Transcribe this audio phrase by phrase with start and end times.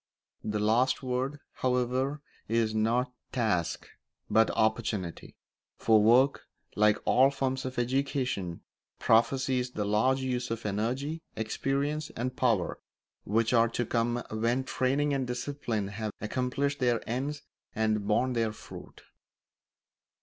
[0.43, 3.87] The last word, however, is not task
[4.31, 5.35] but opportunity;
[5.77, 8.61] for work, like all forms of education,
[8.97, 12.79] prophesies the larger uses of energy, experience, and power
[13.25, 17.43] which are to come when training and discipline have accomplished their ends
[17.75, 19.03] and borne their fruit.